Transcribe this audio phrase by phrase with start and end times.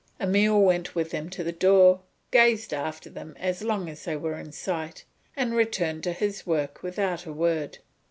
[0.19, 2.01] Emile went with them to the door,
[2.31, 5.05] gazed after them as long as they were in sight,
[5.37, 7.77] and returned to his work without a word.